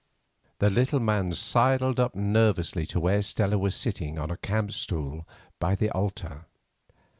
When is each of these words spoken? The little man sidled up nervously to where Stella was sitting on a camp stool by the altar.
The 0.57 0.71
little 0.71 0.99
man 0.99 1.31
sidled 1.33 1.99
up 1.99 2.15
nervously 2.15 2.87
to 2.87 2.99
where 2.99 3.21
Stella 3.21 3.59
was 3.59 3.75
sitting 3.75 4.17
on 4.17 4.31
a 4.31 4.37
camp 4.37 4.71
stool 4.71 5.27
by 5.59 5.75
the 5.75 5.91
altar. 5.91 6.47